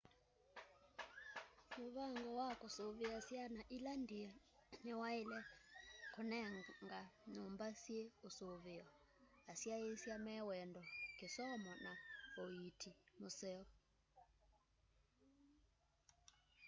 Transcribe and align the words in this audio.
muvango 1.81 2.29
wa 2.39 2.49
kusuvia 2.61 3.15
syana 3.27 3.61
ila 3.75 3.91
ndie 4.03 4.29
ni 4.83 4.91
waile 5.01 5.39
kunengana 6.13 6.99
nyumba 7.33 7.67
syi 7.81 7.99
usuveo 8.27 8.87
asyaisya 9.51 10.15
me 10.25 10.33
wendo 10.49 10.81
kisomo 11.17 11.71
na 11.85 11.91
uiiti 12.43 12.89
wa 12.95 12.99
museo 13.21 13.65